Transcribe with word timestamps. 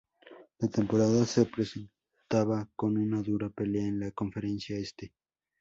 La 0.57 0.67
temporada 0.67 1.27
se 1.27 1.45
presentaba 1.45 2.67
con 2.75 2.97
una 2.97 3.21
dura 3.21 3.51
pelea 3.51 3.85
en 3.85 3.99
la 3.99 4.09
Conferencia 4.09 4.75
Este. 4.75 5.13